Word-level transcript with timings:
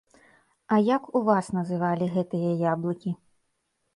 А 0.75 0.79
як 0.97 1.03
у 1.19 1.19
вас 1.27 1.51
называлі 1.57 2.07
гэтыя 2.15 2.51
яблыкі? 2.71 3.11